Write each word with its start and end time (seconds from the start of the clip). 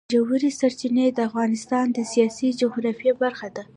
ژورې 0.27 0.51
سرچینې 0.59 1.05
د 1.13 1.19
افغانستان 1.29 1.85
د 1.91 1.99
سیاسي 2.11 2.47
جغرافیه 2.59 3.13
برخه 3.23 3.47
ده. 3.55 3.63